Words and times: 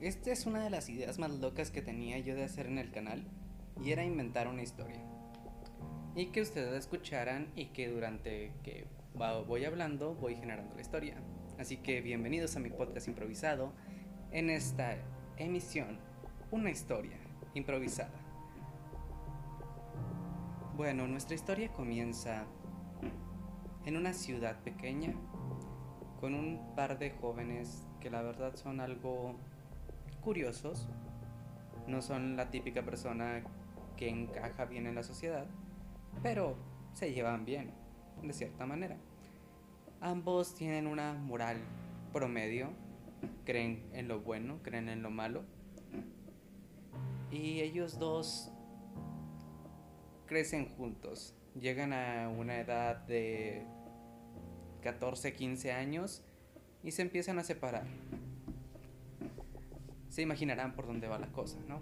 Esta 0.00 0.30
es 0.30 0.46
una 0.46 0.62
de 0.62 0.70
las 0.70 0.88
ideas 0.88 1.18
más 1.18 1.32
locas 1.40 1.72
que 1.72 1.82
tenía 1.82 2.20
yo 2.20 2.36
de 2.36 2.44
hacer 2.44 2.66
en 2.66 2.78
el 2.78 2.92
canal 2.92 3.24
y 3.82 3.90
era 3.90 4.04
inventar 4.04 4.46
una 4.46 4.62
historia. 4.62 5.02
Y 6.14 6.26
que 6.26 6.40
ustedes 6.40 6.72
escucharan 6.72 7.50
y 7.56 7.66
que 7.66 7.88
durante 7.88 8.52
que 8.62 8.86
voy 9.14 9.64
hablando 9.64 10.14
voy 10.14 10.36
generando 10.36 10.72
la 10.76 10.82
historia. 10.82 11.16
Así 11.58 11.78
que 11.78 12.00
bienvenidos 12.00 12.54
a 12.54 12.60
mi 12.60 12.70
podcast 12.70 13.08
improvisado 13.08 13.72
en 14.30 14.50
esta 14.50 14.96
emisión, 15.36 15.98
una 16.52 16.70
historia 16.70 17.18
improvisada. 17.54 18.20
Bueno, 20.76 21.08
nuestra 21.08 21.34
historia 21.34 21.72
comienza 21.72 22.46
en 23.84 23.96
una 23.96 24.12
ciudad 24.12 24.60
pequeña 24.62 25.12
con 26.20 26.34
un 26.34 26.76
par 26.76 27.00
de 27.00 27.10
jóvenes 27.10 27.84
que 28.00 28.10
la 28.10 28.22
verdad 28.22 28.54
son 28.54 28.78
algo 28.78 29.34
curiosos, 30.20 30.88
no 31.86 32.02
son 32.02 32.36
la 32.36 32.50
típica 32.50 32.82
persona 32.82 33.42
que 33.96 34.08
encaja 34.08 34.64
bien 34.66 34.86
en 34.86 34.94
la 34.94 35.02
sociedad, 35.02 35.46
pero 36.22 36.56
se 36.92 37.12
llevan 37.12 37.44
bien, 37.44 37.72
de 38.22 38.32
cierta 38.32 38.66
manera. 38.66 38.96
Ambos 40.00 40.54
tienen 40.54 40.86
una 40.86 41.14
moral 41.14 41.58
promedio, 42.12 42.70
creen 43.44 43.88
en 43.92 44.08
lo 44.08 44.20
bueno, 44.20 44.60
creen 44.62 44.88
en 44.88 45.02
lo 45.02 45.10
malo, 45.10 45.44
y 47.30 47.60
ellos 47.60 47.98
dos 47.98 48.50
crecen 50.26 50.68
juntos, 50.76 51.34
llegan 51.58 51.92
a 51.92 52.28
una 52.28 52.60
edad 52.60 52.96
de 53.06 53.64
14, 54.82 55.32
15 55.32 55.72
años 55.72 56.22
y 56.82 56.92
se 56.92 57.02
empiezan 57.02 57.38
a 57.38 57.44
separar 57.44 57.86
se 60.08 60.22
imaginarán 60.22 60.74
por 60.74 60.86
dónde 60.86 61.08
va 61.08 61.18
la 61.18 61.32
cosa, 61.32 61.58
¿no? 61.68 61.80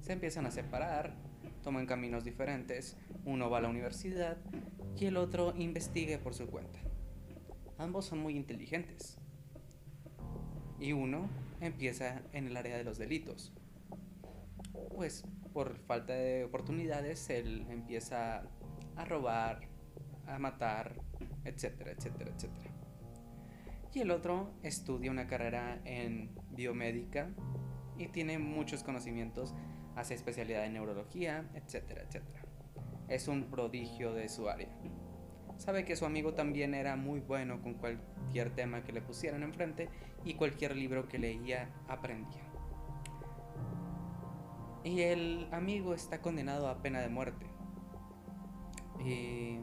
Se 0.00 0.12
empiezan 0.12 0.46
a 0.46 0.50
separar, 0.50 1.14
toman 1.62 1.86
caminos 1.86 2.24
diferentes, 2.24 2.96
uno 3.24 3.50
va 3.50 3.58
a 3.58 3.60
la 3.60 3.68
universidad 3.68 4.38
y 4.96 5.06
el 5.06 5.16
otro 5.16 5.54
investigue 5.56 6.18
por 6.18 6.34
su 6.34 6.46
cuenta. 6.46 6.80
Ambos 7.78 8.06
son 8.06 8.18
muy 8.18 8.36
inteligentes. 8.36 9.18
Y 10.78 10.92
uno 10.92 11.28
empieza 11.60 12.22
en 12.32 12.46
el 12.46 12.56
área 12.56 12.76
de 12.76 12.84
los 12.84 12.98
delitos. 12.98 13.52
Pues 14.94 15.24
por 15.52 15.78
falta 15.78 16.14
de 16.14 16.44
oportunidades, 16.44 17.28
él 17.30 17.66
empieza 17.70 18.42
a 18.96 19.04
robar, 19.04 19.68
a 20.26 20.38
matar, 20.38 21.00
etcétera, 21.44 21.92
etcétera, 21.92 22.30
etcétera. 22.34 22.70
Y 23.92 24.00
el 24.00 24.10
otro 24.12 24.52
estudia 24.62 25.10
una 25.10 25.26
carrera 25.26 25.80
en 25.84 26.30
biomédica 26.50 27.28
y 27.98 28.06
tiene 28.06 28.38
muchos 28.38 28.84
conocimientos, 28.84 29.52
hace 29.96 30.14
especialidad 30.14 30.64
en 30.64 30.74
neurología, 30.74 31.50
etcétera, 31.54 32.02
etcétera. 32.02 32.42
Es 33.08 33.26
un 33.26 33.50
prodigio 33.50 34.14
de 34.14 34.28
su 34.28 34.48
área. 34.48 34.68
Sabe 35.56 35.84
que 35.84 35.96
su 35.96 36.06
amigo 36.06 36.34
también 36.34 36.72
era 36.74 36.94
muy 36.96 37.20
bueno 37.20 37.60
con 37.60 37.74
cualquier 37.74 38.54
tema 38.54 38.84
que 38.84 38.92
le 38.92 39.02
pusieran 39.02 39.42
enfrente 39.42 39.88
y 40.24 40.34
cualquier 40.34 40.76
libro 40.76 41.08
que 41.08 41.18
leía 41.18 41.68
aprendía. 41.88 42.44
Y 44.84 45.00
el 45.02 45.48
amigo 45.52 45.94
está 45.94 46.22
condenado 46.22 46.68
a 46.68 46.80
pena 46.80 47.00
de 47.00 47.08
muerte. 47.08 47.46
Y 49.04 49.58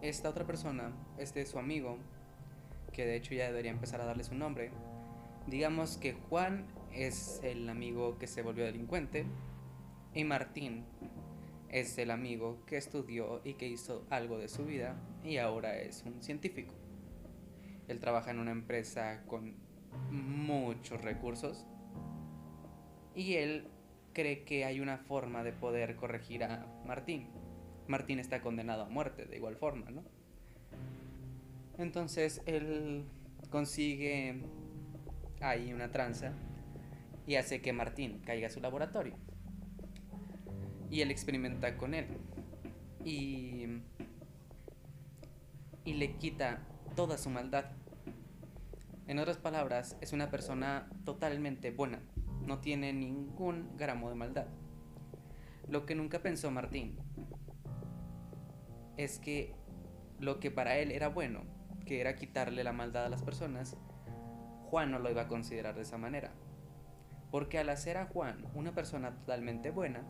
esta 0.00 0.30
otra 0.30 0.46
persona, 0.46 0.92
este 1.18 1.42
es 1.42 1.50
su 1.50 1.58
amigo, 1.58 1.98
que 2.98 3.06
de 3.06 3.14
hecho 3.14 3.32
ya 3.32 3.46
debería 3.46 3.70
empezar 3.70 4.00
a 4.00 4.06
darle 4.06 4.24
su 4.24 4.34
nombre, 4.34 4.72
Digamos 5.46 5.96
que 5.96 6.12
Juan 6.12 6.66
es 6.92 7.40
el 7.42 7.70
amigo 7.70 8.18
que 8.18 8.26
se 8.26 8.42
volvió 8.42 8.66
delincuente 8.66 9.24
y 10.12 10.24
Martín 10.24 10.84
es 11.70 11.96
el 11.96 12.10
amigo 12.10 12.58
que 12.66 12.76
estudió 12.76 13.40
y 13.44 13.54
que 13.54 13.66
hizo 13.66 14.04
algo 14.10 14.36
de 14.36 14.48
su 14.48 14.66
vida 14.66 15.00
y 15.24 15.38
ahora 15.38 15.78
es 15.78 16.02
un 16.04 16.22
científico. 16.22 16.74
Él 17.86 17.98
trabaja 17.98 18.30
en 18.30 18.40
una 18.40 18.50
empresa 18.50 19.22
con 19.26 19.54
muchos 20.10 21.00
recursos 21.00 21.64
y 23.14 23.36
él 23.36 23.68
cree 24.12 24.44
que 24.44 24.66
hay 24.66 24.80
una 24.80 24.98
forma 24.98 25.44
de 25.44 25.52
poder 25.52 25.96
corregir 25.96 26.44
a 26.44 26.66
Martín. 26.84 27.30
Martín 27.86 28.18
está 28.18 28.42
condenado 28.42 28.82
a 28.82 28.88
muerte 28.90 29.24
de 29.24 29.36
igual 29.36 29.56
forma, 29.56 29.90
¿no? 29.90 30.17
Entonces 31.78 32.42
él 32.46 33.04
consigue 33.50 34.42
hay 35.40 35.72
una 35.72 35.90
tranza 35.90 36.32
y 37.26 37.36
hace 37.36 37.60
que 37.60 37.72
Martín 37.72 38.20
caiga 38.24 38.48
a 38.48 38.50
su 38.50 38.60
laboratorio. 38.60 39.14
Y 40.90 41.02
él 41.02 41.10
experimenta 41.10 41.76
con 41.76 41.94
él. 41.94 42.06
Y, 43.04 43.66
y 45.84 45.94
le 45.94 46.16
quita 46.16 46.66
toda 46.96 47.18
su 47.18 47.30
maldad. 47.30 47.66
En 49.06 49.18
otras 49.18 49.36
palabras, 49.36 49.96
es 50.00 50.12
una 50.12 50.30
persona 50.30 50.88
totalmente 51.04 51.70
buena. 51.70 52.00
No 52.46 52.60
tiene 52.60 52.92
ningún 52.92 53.76
gramo 53.76 54.08
de 54.08 54.14
maldad. 54.14 54.46
Lo 55.68 55.84
que 55.84 55.94
nunca 55.94 56.20
pensó 56.20 56.50
Martín 56.50 56.96
es 58.96 59.18
que 59.18 59.54
lo 60.18 60.40
que 60.40 60.50
para 60.50 60.78
él 60.78 60.90
era 60.90 61.08
bueno, 61.08 61.42
que 61.88 62.02
era 62.02 62.16
quitarle 62.16 62.62
la 62.62 62.74
maldad 62.74 63.06
a 63.06 63.08
las 63.08 63.22
personas, 63.22 63.74
Juan 64.66 64.90
no 64.90 64.98
lo 64.98 65.10
iba 65.10 65.22
a 65.22 65.28
considerar 65.28 65.74
de 65.74 65.82
esa 65.82 65.96
manera. 65.96 66.32
Porque 67.30 67.58
al 67.58 67.70
hacer 67.70 67.96
a 67.96 68.04
Juan 68.04 68.44
una 68.54 68.74
persona 68.74 69.14
totalmente 69.14 69.70
buena, 69.70 70.02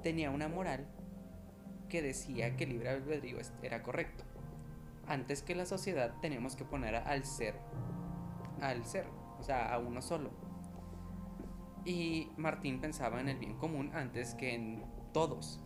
tenía 0.00 0.30
una 0.30 0.48
moral 0.48 0.86
que 1.88 2.02
decía 2.02 2.56
que 2.56 2.64
el 2.64 2.70
libre 2.70 2.90
albedrío 2.90 3.38
era 3.64 3.82
correcto. 3.82 4.22
Antes 5.08 5.42
que 5.42 5.56
la 5.56 5.66
sociedad 5.66 6.14
tenemos 6.20 6.54
que 6.54 6.64
poner 6.64 6.94
al 6.94 7.24
ser, 7.24 7.56
al 8.60 8.84
ser, 8.84 9.06
o 9.40 9.42
sea, 9.42 9.74
a 9.74 9.78
uno 9.80 10.00
solo. 10.00 10.30
Y 11.84 12.30
Martín 12.36 12.80
pensaba 12.80 13.20
en 13.20 13.28
el 13.28 13.38
bien 13.38 13.56
común 13.56 13.90
antes 13.92 14.36
que 14.36 14.54
en 14.54 14.84
todos. 15.12 15.60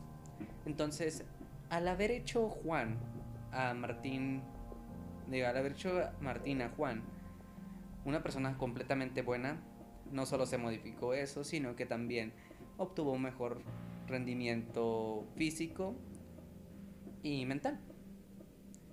Entonces, 0.64 1.26
al 1.68 1.88
haber 1.88 2.10
hecho 2.10 2.48
Juan 2.48 2.98
a 3.50 3.74
Martín, 3.74 4.42
al 5.30 5.56
haber 5.56 5.72
hecho 5.72 6.10
Martín 6.20 6.62
a 6.62 6.70
Juan 6.70 7.02
una 8.04 8.22
persona 8.22 8.58
completamente 8.58 9.22
buena 9.22 9.62
no 10.10 10.26
solo 10.26 10.46
se 10.46 10.58
modificó 10.58 11.14
eso, 11.14 11.44
sino 11.44 11.76
que 11.76 11.86
también 11.86 12.32
obtuvo 12.76 13.12
un 13.12 13.22
mejor 13.22 13.62
rendimiento 14.06 15.26
físico 15.36 15.94
y 17.22 17.46
mental. 17.46 17.80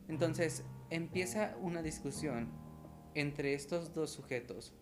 Entonces 0.07 0.63
empieza 0.89 1.55
una 1.61 1.81
discusión 1.81 2.49
entre 3.15 3.53
estos 3.53 3.93
dos 3.93 4.11
sujetos. 4.11 4.73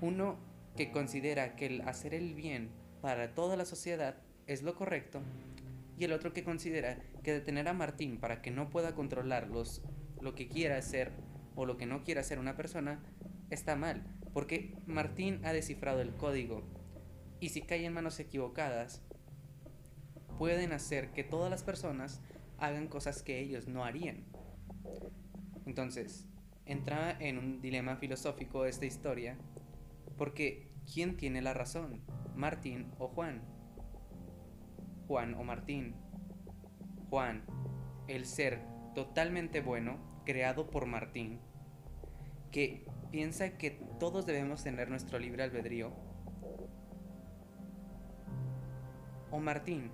Uno 0.00 0.36
que 0.76 0.90
considera 0.90 1.56
que 1.56 1.66
el 1.66 1.80
hacer 1.82 2.14
el 2.14 2.34
bien 2.34 2.70
para 3.00 3.34
toda 3.34 3.56
la 3.56 3.64
sociedad 3.64 4.16
es 4.46 4.62
lo 4.62 4.74
correcto 4.74 5.22
y 5.98 6.04
el 6.04 6.12
otro 6.12 6.32
que 6.32 6.44
considera 6.44 6.98
que 7.22 7.32
detener 7.32 7.68
a 7.68 7.74
Martín 7.74 8.18
para 8.18 8.42
que 8.42 8.50
no 8.50 8.70
pueda 8.70 8.94
controlar 8.94 9.48
lo 10.22 10.34
que 10.34 10.48
quiera 10.48 10.78
hacer 10.78 11.12
o 11.54 11.66
lo 11.66 11.76
que 11.76 11.86
no 11.86 12.04
quiera 12.04 12.22
hacer 12.22 12.38
una 12.38 12.56
persona 12.56 13.02
está 13.50 13.76
mal, 13.76 14.04
porque 14.32 14.74
Martín 14.86 15.44
ha 15.44 15.52
descifrado 15.52 16.00
el 16.00 16.14
código 16.14 16.62
y 17.40 17.50
si 17.50 17.62
cae 17.62 17.84
en 17.84 17.92
manos 17.92 18.20
equivocadas, 18.20 19.02
pueden 20.38 20.72
hacer 20.72 21.12
que 21.12 21.24
todas 21.24 21.50
las 21.50 21.62
personas 21.62 22.22
hagan 22.58 22.86
cosas 22.86 23.22
que 23.22 23.40
ellos 23.40 23.66
no 23.66 23.84
harían. 23.84 24.24
Entonces, 25.66 26.28
entra 26.66 27.16
en 27.18 27.38
un 27.38 27.60
dilema 27.60 27.96
filosófico 27.96 28.64
esta 28.64 28.86
historia, 28.86 29.36
porque 30.16 30.70
¿quién 30.92 31.16
tiene 31.16 31.42
la 31.42 31.52
razón? 31.52 32.00
¿Martín 32.36 32.92
o 32.98 33.08
Juan? 33.08 33.42
Juan 35.08 35.34
o 35.34 35.42
Martín. 35.42 35.96
Juan, 37.10 37.44
el 38.06 38.24
ser 38.24 38.60
totalmente 38.94 39.60
bueno, 39.60 40.11
creado 40.24 40.70
por 40.70 40.86
Martín, 40.86 41.38
que 42.50 42.84
piensa 43.10 43.56
que 43.56 43.70
todos 43.98 44.26
debemos 44.26 44.62
tener 44.62 44.88
nuestro 44.88 45.18
libre 45.18 45.42
albedrío? 45.42 45.92
O 49.30 49.38
Martín, 49.38 49.90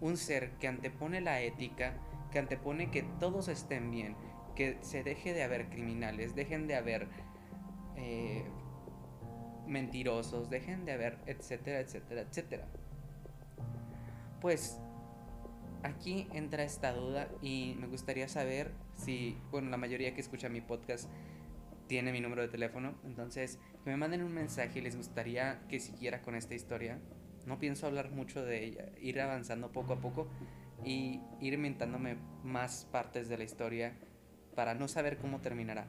un 0.00 0.16
ser 0.16 0.52
que 0.52 0.68
antepone 0.68 1.20
la 1.20 1.40
ética, 1.40 1.94
que 2.30 2.38
antepone 2.38 2.90
que 2.90 3.02
todos 3.18 3.48
estén 3.48 3.90
bien, 3.90 4.16
que 4.54 4.78
se 4.82 5.02
deje 5.02 5.32
de 5.32 5.42
haber 5.42 5.68
criminales, 5.68 6.34
dejen 6.34 6.66
de 6.66 6.76
haber 6.76 7.08
eh, 7.96 8.44
mentirosos, 9.66 10.50
dejen 10.50 10.84
de 10.84 10.92
haber, 10.92 11.18
etcétera, 11.26 11.80
etcétera, 11.80 12.22
etcétera. 12.22 12.66
Pues 14.40 14.80
aquí 15.86 16.26
entra 16.32 16.64
esta 16.64 16.92
duda 16.92 17.28
y 17.40 17.74
me 17.78 17.86
gustaría 17.86 18.28
saber 18.28 18.72
si, 18.96 19.36
bueno, 19.50 19.70
la 19.70 19.76
mayoría 19.76 20.14
que 20.14 20.20
escucha 20.20 20.48
mi 20.48 20.60
podcast 20.60 21.08
tiene 21.86 22.12
mi 22.12 22.20
número 22.20 22.42
de 22.42 22.48
teléfono. 22.48 22.94
Entonces, 23.04 23.58
que 23.84 23.90
me 23.90 23.96
manden 23.96 24.22
un 24.22 24.32
mensaje 24.32 24.80
y 24.80 24.82
les 24.82 24.96
gustaría 24.96 25.62
que 25.68 25.80
siguiera 25.80 26.22
con 26.22 26.34
esta 26.34 26.54
historia. 26.54 26.98
No 27.46 27.58
pienso 27.58 27.86
hablar 27.86 28.10
mucho 28.10 28.44
de 28.44 28.64
ella, 28.64 28.86
ir 29.00 29.20
avanzando 29.20 29.70
poco 29.70 29.92
a 29.92 30.00
poco 30.00 30.28
y 30.84 31.20
ir 31.40 31.54
inventándome 31.54 32.16
más 32.42 32.86
partes 32.90 33.28
de 33.28 33.38
la 33.38 33.44
historia 33.44 33.96
para 34.54 34.74
no 34.74 34.88
saber 34.88 35.16
cómo 35.18 35.40
terminará. 35.40 35.86